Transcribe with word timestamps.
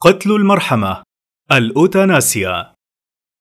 قتل 0.00 0.32
المرحمة 0.32 1.02
الأوتاناسيا. 1.52 2.74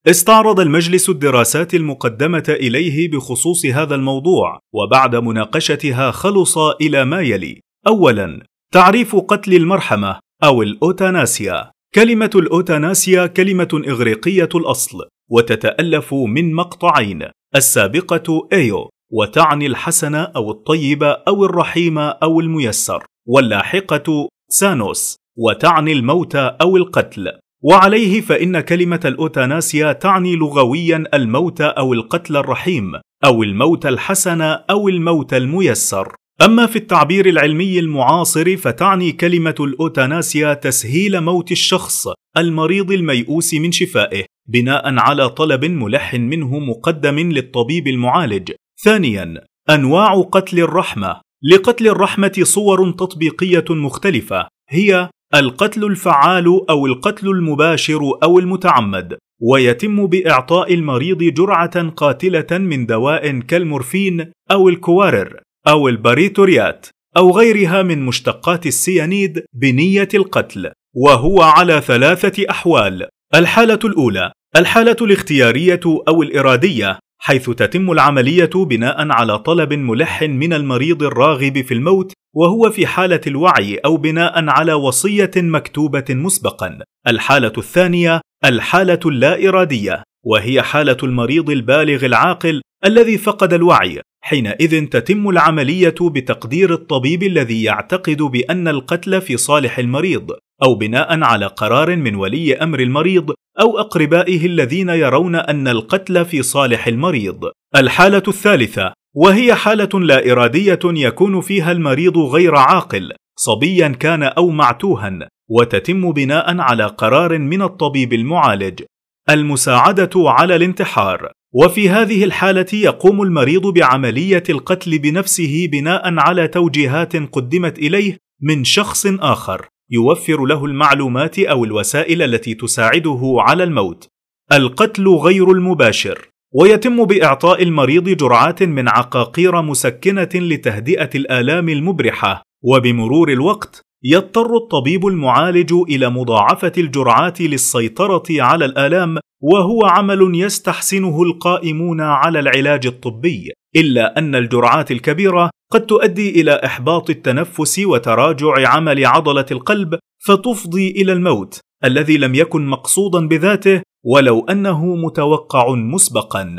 استعرض 0.07 0.59
المجلس 0.59 1.09
الدراسات 1.09 1.73
المقدمة 1.73 2.43
إليه 2.49 3.11
بخصوص 3.11 3.65
هذا 3.65 3.95
الموضوع 3.95 4.59
وبعد 4.73 5.15
مناقشتها 5.15 6.11
خلص 6.11 6.57
إلى 6.57 7.05
ما 7.05 7.21
يلي. 7.21 7.59
أولا 7.87 8.45
تعريف 8.73 9.15
قتل 9.15 9.53
المرحمة 9.53 10.19
أو 10.43 10.61
الأوتاناسيا. 10.61 11.71
كلمة 11.95 12.31
الأوتاناسيا 12.35 13.27
كلمة 13.27 13.81
إغريقية 13.87 14.49
الأصل 14.55 14.97
وتتألف 15.31 16.13
من 16.13 16.53
مقطعين 16.53 17.23
السابقة 17.55 18.47
أيو 18.53 18.89
وتعني 19.11 19.65
الحسن 19.65 20.15
أو 20.15 20.51
الطيب 20.51 21.03
أو 21.03 21.45
الرحيم 21.45 21.97
أو 21.97 22.39
الميسر 22.39 23.05
واللاحقة 23.27 24.29
سانوس. 24.49 25.17
وتعني 25.37 25.91
الموت 25.91 26.35
أو 26.35 26.77
القتل. 26.77 27.31
وعليه 27.63 28.21
فإن 28.21 28.59
كلمة 28.59 28.99
الأوتاناسيا 29.05 29.93
تعني 29.93 30.35
لغويا 30.35 31.03
الموت 31.13 31.61
أو 31.61 31.93
القتل 31.93 32.37
الرحيم 32.37 32.91
أو 33.25 33.43
الموت 33.43 33.85
الحسن 33.85 34.41
أو 34.41 34.89
الموت 34.89 35.33
الميسر. 35.33 36.15
أما 36.41 36.65
في 36.65 36.75
التعبير 36.75 37.29
العلمي 37.29 37.79
المعاصر 37.79 38.57
فتعني 38.57 39.11
كلمة 39.11 39.55
الأوتاناسيا 39.59 40.53
تسهيل 40.53 41.21
موت 41.21 41.51
الشخص 41.51 42.07
المريض 42.37 42.91
الميؤوس 42.91 43.53
من 43.53 43.71
شفائه 43.71 44.25
بناء 44.47 44.99
على 44.99 45.29
طلب 45.29 45.65
ملح 45.65 46.13
منه 46.13 46.59
مقدم 46.59 47.19
للطبيب 47.19 47.87
المعالج. 47.87 48.51
ثانيا 48.83 49.33
أنواع 49.69 50.21
قتل 50.21 50.59
الرحمة. 50.59 51.21
لقتل 51.51 51.87
الرحمة 51.87 52.39
صور 52.43 52.91
تطبيقية 52.91 53.65
مختلفة 53.69 54.47
هي 54.69 55.09
القتل 55.35 55.85
الفعال 55.85 56.61
أو 56.69 56.85
القتل 56.85 57.27
المباشر 57.27 57.99
أو 58.23 58.39
المتعمد 58.39 59.17
ويتم 59.41 60.07
بإعطاء 60.07 60.73
المريض 60.73 61.17
جرعة 61.23 61.89
قاتلة 61.89 62.57
من 62.57 62.85
دواء 62.85 63.39
كالمورفين 63.39 64.31
أو 64.51 64.69
الكوارر 64.69 65.39
أو 65.67 65.87
الباريتوريات 65.87 66.87
أو 67.17 67.31
غيرها 67.31 67.83
من 67.83 68.05
مشتقات 68.05 68.65
السيانيد 68.65 69.45
بنية 69.53 70.07
القتل 70.13 70.71
وهو 70.95 71.41
على 71.41 71.81
ثلاثة 71.81 72.49
أحوال. 72.49 73.07
الحالة 73.35 73.79
الأولى 73.85 74.31
الحالة 74.55 74.95
الاختيارية 75.01 75.79
أو 76.07 76.23
الإرادية. 76.23 76.99
حيث 77.19 77.49
تتم 77.49 77.91
العملية 77.91 78.49
بناء 78.55 79.11
على 79.11 79.39
طلب 79.39 79.73
ملح 79.73 80.23
من 80.23 80.53
المريض 80.53 81.03
الراغب 81.03 81.61
في 81.61 81.73
الموت 81.73 82.13
وهو 82.35 82.69
في 82.69 82.87
حالة 82.87 83.21
الوعي 83.27 83.77
أو 83.77 83.97
بناء 83.97 84.49
على 84.49 84.73
وصية 84.73 85.31
مكتوبة 85.35 86.05
مسبقا. 86.09 86.79
الحالة 87.07 87.53
الثانية 87.57 88.21
الحالة 88.45 88.99
اللا 89.05 89.47
إرادية، 89.47 90.03
وهي 90.25 90.61
حالة 90.61 90.97
المريض 91.03 91.49
البالغ 91.49 92.05
العاقل 92.05 92.61
الذي 92.85 93.17
فقد 93.17 93.53
الوعي، 93.53 94.01
حينئذ 94.21 94.85
تتم 94.85 95.29
العملية 95.29 95.95
بتقدير 96.01 96.73
الطبيب 96.73 97.23
الذي 97.23 97.63
يعتقد 97.63 98.21
بأن 98.21 98.67
القتل 98.67 99.21
في 99.21 99.37
صالح 99.37 99.79
المريض، 99.79 100.31
أو 100.63 100.75
بناء 100.75 101.23
على 101.23 101.45
قرار 101.45 101.95
من 101.95 102.15
ولي 102.15 102.55
أمر 102.55 102.79
المريض 102.79 103.33
أو 103.61 103.79
أقربائه 103.79 104.45
الذين 104.45 104.89
يرون 104.89 105.35
أن 105.35 105.67
القتل 105.67 106.25
في 106.25 106.41
صالح 106.41 106.87
المريض. 106.87 107.39
الحالة 107.75 108.23
الثالثة 108.27 108.93
وهي 109.15 109.55
حالة 109.55 109.99
لا 109.99 110.31
إرادية 110.31 110.79
يكون 110.85 111.41
فيها 111.41 111.71
المريض 111.71 112.17
غير 112.17 112.55
عاقل 112.55 113.13
صبيا 113.39 113.87
كان 113.87 114.23
أو 114.23 114.49
معتوها 114.49 115.29
وتتم 115.49 116.11
بناء 116.11 116.59
على 116.59 116.85
قرار 116.85 117.37
من 117.37 117.61
الطبيب 117.61 118.13
المعالج. 118.13 118.83
المساعدة 119.29 120.09
على 120.15 120.55
الانتحار. 120.55 121.31
وفي 121.53 121.89
هذه 121.89 122.23
الحالة 122.23 122.65
يقوم 122.73 123.21
المريض 123.21 123.67
بعملية 123.67 124.43
القتل 124.49 124.99
بنفسه 124.99 125.67
بناء 125.71 126.19
على 126.19 126.47
توجيهات 126.47 127.15
قدمت 127.15 127.79
إليه 127.79 128.17
من 128.41 128.63
شخص 128.63 129.07
آخر. 129.07 129.67
يوفر 129.91 130.45
له 130.45 130.65
المعلومات 130.65 131.39
أو 131.39 131.65
الوسائل 131.65 132.21
التي 132.21 132.53
تساعده 132.53 133.35
على 133.39 133.63
الموت. 133.63 134.07
القتل 134.51 135.07
غير 135.07 135.51
المباشر. 135.51 136.29
ويتم 136.53 137.05
بإعطاء 137.05 137.63
المريض 137.63 138.09
جرعات 138.09 138.63
من 138.63 138.89
عقاقير 138.89 139.61
مسكنة 139.61 140.29
لتهدئة 140.35 141.09
الآلام 141.15 141.69
المبرحة. 141.69 142.41
وبمرور 142.63 143.31
الوقت 143.31 143.81
يضطر 144.03 144.55
الطبيب 144.55 145.07
المعالج 145.07 145.73
إلى 145.73 146.09
مضاعفة 146.09 146.71
الجرعات 146.77 147.41
للسيطرة 147.41 148.23
على 148.29 148.65
الآلام 148.65 149.17
وهو 149.41 149.85
عمل 149.85 150.31
يستحسنه 150.35 151.23
القائمون 151.23 152.01
على 152.01 152.39
العلاج 152.39 152.87
الطبي. 152.87 153.51
إلا 153.75 154.17
أن 154.19 154.35
الجرعات 154.35 154.91
الكبيرة 154.91 155.49
قد 155.71 155.85
تؤدي 155.85 156.41
إلى 156.41 156.51
إحباط 156.65 157.09
التنفس 157.09 157.79
وتراجع 157.79 158.69
عمل 158.69 159.05
عضلة 159.05 159.45
القلب 159.51 159.99
فتفضي 160.25 160.91
إلى 160.91 161.13
الموت 161.13 161.59
الذي 161.85 162.17
لم 162.17 162.35
يكن 162.35 162.67
مقصودا 162.67 163.27
بذاته 163.27 163.81
ولو 164.05 164.45
أنه 164.49 164.95
متوقع 164.95 165.75
مسبقا. 165.75 166.55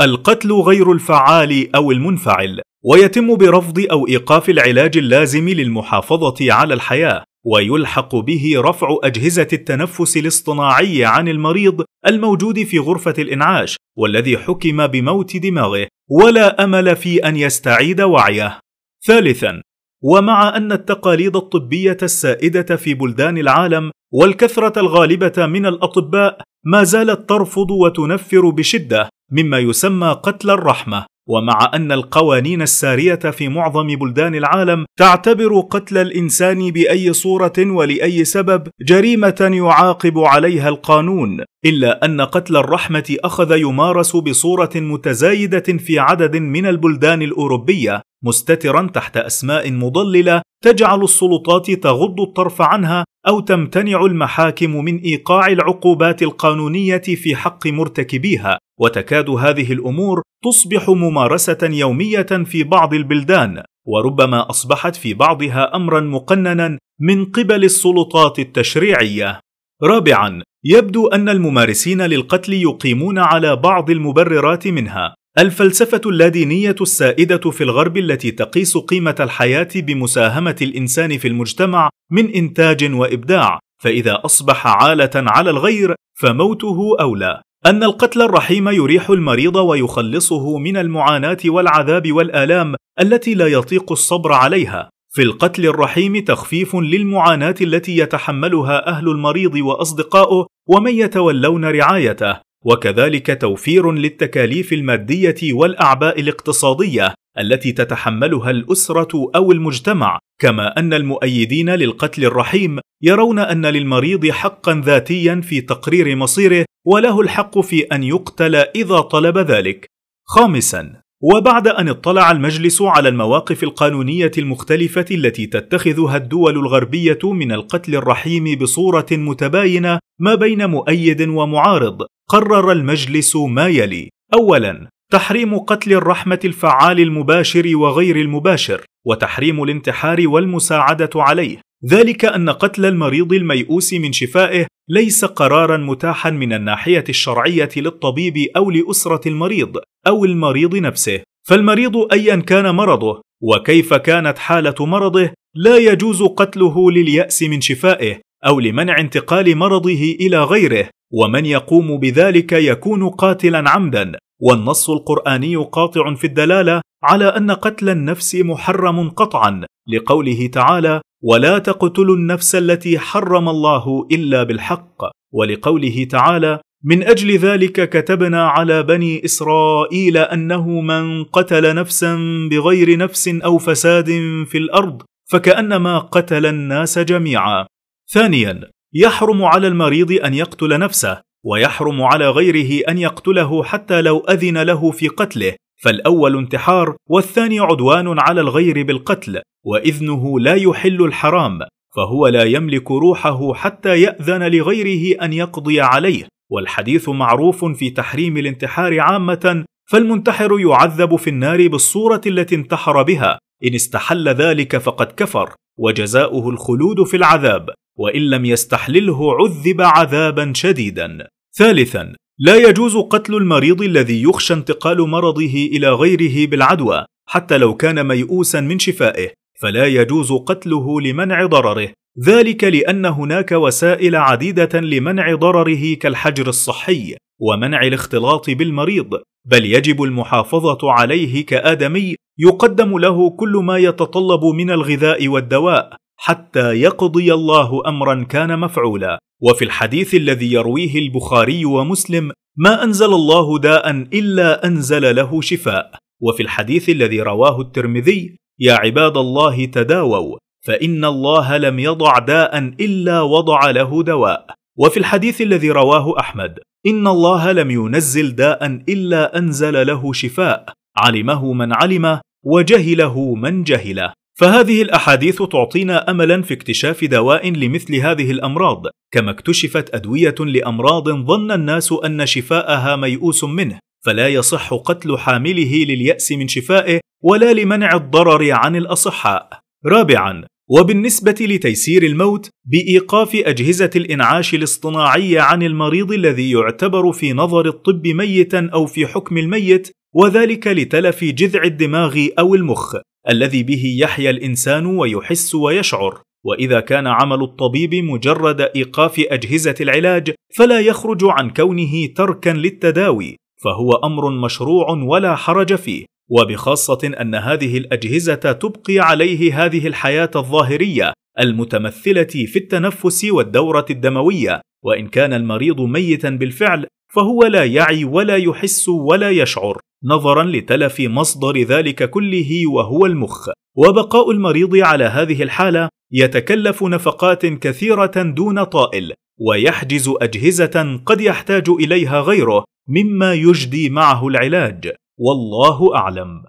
القتل 0.00 0.52
غير 0.52 0.92
الفعال 0.92 1.76
أو 1.76 1.90
المنفعل 1.90 2.60
ويتم 2.84 3.36
برفض 3.36 3.86
أو 3.90 4.06
إيقاف 4.08 4.50
العلاج 4.50 4.98
اللازم 4.98 5.48
للمحافظة 5.48 6.52
على 6.52 6.74
الحياة 6.74 7.24
ويلحق 7.46 8.16
به 8.16 8.52
رفع 8.56 8.96
أجهزة 9.04 9.48
التنفس 9.52 10.16
الاصطناعي 10.16 11.04
عن 11.04 11.28
المريض 11.28 11.84
الموجود 12.06 12.62
في 12.62 12.78
غرفة 12.78 13.14
الإنعاش 13.18 13.76
والذي 13.98 14.38
حكم 14.38 14.86
بموت 14.86 15.36
دماغه. 15.36 15.86
ولا 16.10 16.64
أمل 16.64 16.96
في 16.96 17.28
أن 17.28 17.36
يستعيد 17.36 18.00
وعيه. 18.00 18.60
ثالثا 19.06 19.62
ومع 20.02 20.56
أن 20.56 20.72
التقاليد 20.72 21.36
الطبية 21.36 21.96
السائدة 22.02 22.76
في 22.76 22.94
بلدان 22.94 23.38
العالم 23.38 23.90
والكثرة 24.12 24.80
الغالبة 24.80 25.46
من 25.46 25.66
الأطباء 25.66 26.38
ما 26.64 26.84
زالت 26.84 27.28
ترفض 27.28 27.70
وتنفر 27.70 28.50
بشدة 28.50 29.08
مما 29.32 29.58
يسمى 29.58 30.20
قتل 30.22 30.50
الرحمة. 30.50 31.06
ومع 31.28 31.70
أن 31.74 31.92
القوانين 31.92 32.62
السارية 32.62 33.14
في 33.14 33.48
معظم 33.48 33.86
بلدان 33.86 34.34
العالم 34.34 34.84
تعتبر 34.98 35.60
قتل 35.60 35.98
الإنسان 35.98 36.70
بأي 36.70 37.12
صورة 37.12 37.52
ولأي 37.58 38.24
سبب 38.24 38.68
جريمة 38.80 39.50
يعاقب 39.52 40.18
عليها 40.18 40.68
القانون 40.68 41.44
إلا 41.64 42.04
أن 42.04 42.20
قتل 42.20 42.56
الرحمة 42.56 43.16
أخذ 43.24 43.56
يمارس 43.56 44.16
بصورة 44.16 44.70
متزايدة 44.74 45.78
في 45.78 45.98
عدد 45.98 46.36
من 46.36 46.66
البلدان 46.66 47.22
الأوروبية 47.22 48.02
مستترا 48.24 48.90
تحت 48.94 49.16
أسماء 49.16 49.72
مضللة 49.72 50.42
تجعل 50.64 51.02
السلطات 51.02 51.70
تغض 51.70 52.20
الطرف 52.20 52.62
عنها 52.62 53.04
أو 53.28 53.40
تمتنع 53.40 54.04
المحاكم 54.04 54.84
من 54.84 54.98
إيقاع 54.98 55.46
العقوبات 55.46 56.22
القانونية 56.22 56.98
في 56.98 57.36
حق 57.36 57.66
مرتكبيها. 57.66 58.58
وتكاد 58.80 59.30
هذه 59.30 59.72
الأمور 59.72 60.22
تصبح 60.44 60.88
ممارسة 60.88 61.58
يومية 61.62 62.22
في 62.22 62.64
بعض 62.64 62.94
البلدان 62.94 63.62
وربما 63.86 64.50
أصبحت 64.50 64.96
في 64.96 65.14
بعضها 65.14 65.76
امرا 65.76 66.00
مقننا 66.00 66.78
من 67.00 67.24
قبل 67.24 67.64
السلطات 67.64 68.38
التشريعية. 68.38 69.40
رابعا 69.82 70.42
يبدو 70.64 71.06
أن 71.06 71.28
الممارسين 71.28 72.02
للقتل 72.02 72.52
يقيمون 72.52 73.18
على 73.18 73.56
بعض 73.56 73.90
المبررات 73.90 74.68
منها. 74.68 75.14
الفلسفة 75.38 76.00
اللادينية 76.06 76.74
السائدة 76.80 77.50
في 77.50 77.64
الغرب 77.64 77.96
التي 77.96 78.30
تقيس 78.30 78.76
قيمة 78.76 79.14
الحياة 79.20 79.68
بمساهمة 79.74 80.56
الإنسان 80.62 81.18
في 81.18 81.28
المجتمع 81.28 81.90
من 82.10 82.34
إنتاج 82.34 82.94
وإبداع 82.94 83.58
فإذا 83.82 84.20
أصبح 84.24 84.66
عالة 84.66 85.10
على 85.14 85.50
الغير 85.50 85.94
فموته 86.20 86.96
أولى. 87.00 87.42
أن 87.66 87.82
القتل 87.82 88.22
الرحيم 88.22 88.68
يريح 88.68 89.10
المريض 89.10 89.56
ويخلصه 89.56 90.58
من 90.58 90.76
المعاناة 90.76 91.38
والعذاب 91.46 92.12
والآلام 92.12 92.74
التي 93.00 93.34
لا 93.34 93.46
يطيق 93.46 93.92
الصبر 93.92 94.32
عليها. 94.32 94.90
في 95.14 95.22
القتل 95.22 95.66
الرحيم 95.66 96.24
تخفيف 96.24 96.76
للمعاناة 96.76 97.54
التي 97.60 97.98
يتحملها 97.98 98.88
أهل 98.88 99.08
المريض 99.08 99.54
واصدقائه 99.54 100.46
ومن 100.68 100.94
يتولون 100.94 101.64
رعايته. 101.64 102.45
وكذلك 102.64 103.40
توفير 103.40 103.92
للتكاليف 103.92 104.72
المادية 104.72 105.52
والأعباء 105.52 106.20
الاقتصادية 106.20 107.14
التي 107.38 107.72
تتحملها 107.72 108.50
الأسرة 108.50 109.30
أو 109.36 109.52
المجتمع 109.52 110.18
كما 110.40 110.78
أن 110.78 110.94
المؤيدين 110.94 111.70
للقتل 111.70 112.24
الرحيم 112.24 112.78
يرون 113.02 113.38
أن 113.38 113.66
للمريض 113.66 114.26
حقا 114.26 114.82
ذاتيا 114.84 115.40
في 115.44 115.60
تقرير 115.60 116.16
مصيره 116.16 116.64
وله 116.86 117.20
الحق 117.20 117.58
في 117.60 117.82
أن 117.82 118.02
يقتل 118.02 118.54
إذا 118.54 119.00
طلب 119.00 119.38
ذلك. 119.38 119.86
خامسا 120.24 121.00
وبعد 121.22 121.68
أن 121.68 121.88
اطلع 121.88 122.30
المجلس 122.30 122.82
على 122.82 123.08
المواقف 123.08 123.62
القانونية 123.62 124.30
المختلفة 124.38 125.04
التي 125.10 125.46
تتخذها 125.46 126.16
الدول 126.16 126.56
الغربية 126.56 127.18
من 127.24 127.52
القتل 127.52 127.94
الرحيم 127.94 128.58
بصورة 128.58 129.06
متباينة 129.12 129.98
ما 130.18 130.34
بين 130.34 130.70
مؤيد 130.70 131.28
ومعارض 131.28 132.06
قرر 132.28 132.72
المجلس 132.72 133.36
ما 133.36 133.66
يلي. 133.66 134.08
اولا 134.34 134.88
تحريم 135.12 135.58
قتل 135.58 135.92
الرحمة 135.92 136.40
الفعال 136.44 137.00
المباشر 137.00 137.76
وغير 137.76 138.16
المباشر 138.16 138.84
وتحريم 139.06 139.62
الانتحار 139.62 140.28
والمساعدة 140.28 141.10
عليه. 141.16 141.60
ذلك 141.90 142.24
أن 142.24 142.50
قتل 142.50 142.86
المريض 142.86 143.32
الميؤوس 143.32 143.94
من 143.94 144.12
شفائه 144.12 144.66
ليس 144.90 145.24
قرارا 145.24 145.76
متاحا 145.76 146.30
من 146.30 146.52
الناحية 146.52 147.04
الشرعية 147.08 147.68
للطبيب 147.76 148.34
أو 148.56 148.70
لأسرة 148.70 149.28
المريض 149.28 149.76
أو 150.06 150.24
المريض 150.24 150.76
نفسه. 150.76 151.20
فالمريض 151.48 152.12
ايا 152.12 152.36
كان 152.36 152.74
مرضه 152.74 153.22
وكيف 153.42 153.94
كانت 153.94 154.38
حالة 154.38 154.86
مرضه 154.86 155.30
لا 155.54 155.76
يجوز 155.76 156.22
قتله 156.22 156.90
لليأس 156.90 157.42
من 157.42 157.60
شفائه 157.60 158.20
أو 158.46 158.60
لمنع 158.60 159.00
انتقال 159.00 159.56
مرضه 159.56 160.16
إلى 160.20 160.44
غيره. 160.44 160.88
ومن 161.12 161.46
يقوم 161.46 161.98
بذلك 161.98 162.52
يكون 162.52 163.08
قاتلا 163.08 163.70
عمدا. 163.70 164.12
والنص 164.40 164.90
القرآني 164.90 165.56
قاطع 165.56 166.14
في 166.14 166.26
الدلالة 166.26 166.80
على 167.02 167.24
أن 167.24 167.50
قتل 167.50 167.88
النفس 167.88 168.34
محرم 168.34 169.10
قطعا 169.10 169.66
لقوله 169.88 170.46
تعالى 170.46 171.00
ولا 171.22 171.58
تقتلوا 171.58 172.16
النفس 172.16 172.54
التي 172.54 172.98
حرم 172.98 173.48
الله 173.48 174.06
إلا 174.12 174.42
بالحق 174.42 175.02
ولقوله 175.32 176.04
تعالى 176.10 176.60
من 176.84 177.02
أجل 177.02 177.38
ذلك 177.38 177.88
كتبنا 177.88 178.48
على 178.48 178.82
بني 178.82 179.24
إسرائيل 179.24 180.16
أنه 180.16 180.80
من 180.80 181.24
قتل 181.24 181.74
نفسا 181.74 182.16
بغير 182.50 182.98
نفس 182.98 183.28
أو 183.28 183.58
فساد 183.58 184.06
في 184.46 184.58
الأرض 184.58 185.02
فكأنما 185.30 185.98
قتل 185.98 186.46
الناس 186.46 186.98
جميعا 186.98 187.66
ثانيا 188.12 188.60
يحرم 188.94 189.44
على 189.44 189.66
المريض 189.66 190.12
أن 190.12 190.34
يقتل 190.34 190.78
نفسه 190.78 191.20
ويحرم 191.44 192.02
على 192.02 192.30
غيره 192.30 192.82
أن 192.88 192.98
يقتله 192.98 193.64
حتى 193.64 194.02
لو 194.02 194.18
أذن 194.18 194.62
له 194.62 194.90
في 194.90 195.08
قتله. 195.08 195.54
فالأول 195.82 196.38
انتحار 196.38 196.96
والثاني 197.10 197.60
عدوان 197.60 198.18
على 198.18 198.40
الغير 198.40 198.82
بالقتل 198.82 199.40
وإذنه 199.64 200.40
لا 200.40 200.54
يحل 200.54 201.04
الحرام 201.04 201.58
فهو 201.96 202.28
لا 202.28 202.44
يملك 202.44 202.90
روحه 202.90 203.54
حتى 203.54 204.00
يأذن 204.00 204.50
لغيره 204.50 205.24
أن 205.24 205.32
يقضي 205.32 205.80
عليه. 205.80 206.28
والحديث 206.50 207.08
معروف 207.08 207.64
في 207.64 207.90
تحريم 207.90 208.36
الانتحار 208.36 209.00
عامة 209.00 209.64
فالمنتحر 209.90 210.60
يعذب 210.60 211.16
في 211.16 211.30
النار 211.30 211.68
بالصورة 211.68 212.20
التي 212.26 212.54
انتحر 212.54 213.02
بها. 213.02 213.38
إن 213.64 213.74
استحل 213.74 214.28
ذلك 214.28 214.76
فقد 214.76 215.06
كفر 215.06 215.54
وجزاؤه 215.78 216.50
الخلود 216.50 217.02
في 217.02 217.16
العذاب. 217.16 217.70
وإن 217.96 218.22
لم 218.30 218.44
يستحلله 218.44 219.34
عذب 219.34 219.80
عذابا 219.80 220.52
شديدا. 220.54 221.26
ثالثا 221.56 222.12
لا 222.38 222.56
يجوز 222.56 222.96
قتل 222.96 223.34
المريض 223.34 223.82
الذي 223.82 224.22
يخشى 224.22 224.54
انتقال 224.54 225.08
مرضه 225.08 225.68
إلى 225.72 225.90
غيره 225.90 226.50
بالعدوى 226.50 227.04
حتى 227.28 227.58
لو 227.58 227.74
كان 227.74 228.06
ميؤوسا 228.06 228.60
من 228.60 228.78
شفائه. 228.78 229.32
فلا 229.60 229.86
يجوز 229.86 230.32
قتله 230.32 231.00
لمنع 231.00 231.46
ضرره. 231.46 231.88
ذلك 232.26 232.64
لأن 232.64 233.06
هناك 233.06 233.52
وسائل 233.52 234.16
عديدة 234.16 234.80
لمنع 234.80 235.34
ضرره 235.34 235.94
كالحجر 235.94 236.48
الصحي 236.48 237.16
ومنع 237.40 237.82
الاختلاط 237.82 238.50
بالمريض. 238.50 239.10
بل 239.44 239.64
يجب 239.64 240.02
المحافظة 240.02 240.92
عليه 240.92 241.46
كآدمي 241.46 242.14
يقدم 242.38 242.98
له 242.98 243.30
كل 243.30 243.52
ما 243.64 243.78
يتطلب 243.78 244.44
من 244.44 244.70
الغذاء 244.70 245.28
والدواء. 245.28 245.96
حتى 246.16 246.80
يقضي 246.80 247.34
الله 247.34 247.82
أمرا 247.86 248.24
كان 248.24 248.58
مفعولا. 248.58 249.18
وفي 249.42 249.64
الحديث 249.64 250.14
الذي 250.14 250.52
يرويه 250.52 250.98
البخاري 250.98 251.64
ومسلم 251.64 252.32
ما 252.56 252.84
أنزل 252.84 253.12
الله 253.14 253.58
داء 253.58 253.90
إلا 253.90 254.66
أنزل 254.66 255.16
له 255.16 255.40
شفاء. 255.40 255.90
وفي 256.20 256.42
الحديث 256.42 256.88
الذي 256.88 257.20
رواه 257.20 257.60
الترمذي 257.60 258.36
يا 258.60 258.74
عباد 258.74 259.16
الله 259.16 259.64
تداووا 259.64 260.38
فإن 260.66 261.04
الله 261.04 261.56
لم 261.56 261.78
يضع 261.78 262.18
داء 262.18 262.58
إلا 262.58 263.20
وضع 263.20 263.70
له 263.70 264.02
دواء. 264.02 264.46
وفي 264.78 264.96
الحديث 264.96 265.40
الذي 265.40 265.70
رواه 265.70 266.20
أحمد 266.20 266.58
إن 266.86 267.06
الله 267.06 267.52
لم 267.52 267.70
ينزل 267.70 268.34
داء 268.34 268.66
إلا 268.66 269.38
أنزل 269.38 269.86
له 269.86 270.12
شفاء. 270.12 270.72
علمه 270.96 271.52
من 271.52 271.72
علمه 271.72 272.20
وجهله 272.44 273.34
من 273.34 273.62
جهله. 273.62 274.12
فهذه 274.38 274.82
الأحاديث 274.82 275.42
تعطينا 275.42 276.10
املا 276.10 276.42
في 276.42 276.54
اكتشاف 276.54 277.04
دواء 277.04 277.50
لمثل 277.50 277.94
هذه 277.94 278.30
الأمراض 278.30 278.82
كما 279.12 279.30
اكتشفت 279.30 279.94
أدوية 279.94 280.34
لأمراض 280.40 281.08
ظن 281.08 281.52
الناس 281.52 281.92
أن 281.92 282.26
شفاءها 282.26 282.96
ميؤوس 282.96 283.44
منه 283.44 283.78
فلا 284.04 284.28
يصح 284.28 284.74
قتل 284.74 285.18
حامله 285.18 285.84
لليأس 285.84 286.32
من 286.32 286.48
شفائه 286.48 287.00
ولا 287.22 287.52
لمنع 287.52 287.94
الضرر 287.94 288.52
عن 288.52 288.76
الأصحاء. 288.76 289.48
رابعا 289.86 290.44
وبالنسبة 290.70 291.36
لتيسير 291.40 292.02
الموت 292.02 292.50
بإيقاف 292.64 293.34
أجهزة 293.34 293.90
الإنعاش 293.96 294.54
الاصطناعي 294.54 295.38
عن 295.38 295.62
المريض 295.62 296.12
الذي 296.12 296.50
يعتبر 296.50 297.12
في 297.12 297.32
نظر 297.32 297.66
الطب 297.68 298.06
ميتا 298.06 298.70
أو 298.72 298.86
في 298.86 299.06
حكم 299.06 299.38
الميت 299.38 299.90
وذلك 300.14 300.66
لتلف 300.66 301.24
جذع 301.24 301.62
الدماغ 301.62 302.26
أو 302.38 302.54
المخ. 302.54 302.96
الذي 303.28 303.62
به 303.62 303.82
يحيا 303.98 304.30
الإنسان 304.30 304.86
ويحس 304.86 305.54
ويشعر. 305.54 306.20
وإذا 306.44 306.80
كان 306.80 307.06
عمل 307.06 307.42
الطبيب 307.42 307.94
مجرد 307.94 308.60
إيقاف 308.60 309.20
أجهزة 309.30 309.74
العلاج 309.80 310.34
فلا 310.56 310.80
يخرج 310.80 311.20
عن 311.22 311.50
كونه 311.50 312.06
تركا 312.16 312.50
للتداوي 312.50 313.36
فهو 313.64 313.92
أمر 313.92 314.30
مشروع 314.30 314.90
ولا 314.90 315.36
حرج 315.36 315.74
فيه. 315.74 316.04
وبخاصة 316.30 316.98
أن 317.20 317.34
هذه 317.34 317.78
الأجهزة 317.78 318.34
تبقي 318.34 318.98
عليه 318.98 319.64
هذه 319.64 319.86
الحياة 319.86 320.30
الظاهرية 320.36 321.12
المتمثلة 321.40 322.24
في 322.24 322.56
التنفس 322.56 323.24
والدورة 323.24 323.86
الدموية. 323.90 324.60
وإن 324.84 325.08
كان 325.08 325.32
المريض 325.32 325.80
ميتا 325.80 326.30
بالفعل 326.30 326.86
فهو 327.14 327.44
لا 327.44 327.64
يعي 327.64 328.04
ولا 328.04 328.36
يحس 328.36 328.88
ولا 328.88 329.30
يشعر. 329.30 329.80
نظرا 330.04 330.42
لتلف 330.42 331.00
مصدر 331.00 331.56
ذلك 331.62 332.10
كله 332.10 332.50
وهو 332.74 333.06
المخ. 333.06 333.48
وبقاء 333.76 334.30
المريض 334.30 334.76
على 334.76 335.04
هذه 335.04 335.42
الحالة 335.42 335.88
يتكلف 336.12 336.82
نفقات 336.82 337.46
كثيرة 337.46 338.22
دون 338.22 338.64
طائل 338.64 339.12
ويحجز 339.40 340.10
أجهزة 340.20 341.00
قد 341.06 341.20
يحتاج 341.20 341.68
إليها 341.68 342.20
غيره 342.20 342.64
مما 342.88 343.34
يجدي 343.34 343.90
معه 343.90 344.28
العلاج. 344.28 344.92
والله 345.18 345.96
أعلم. 345.96 346.44